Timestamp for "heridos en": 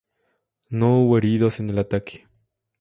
1.19-1.69